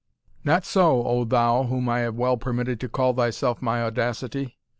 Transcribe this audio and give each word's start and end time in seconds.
"Not 0.43 0.65
so, 0.65 1.05
O 1.05 1.25
thou, 1.25 1.65
whom 1.65 1.87
I 1.87 1.99
have 1.99 2.15
well 2.15 2.35
permitted 2.35 2.79
to 2.79 2.89
call 2.89 3.13
thyself 3.13 3.61
my 3.61 3.83
Audacity. 3.83 4.57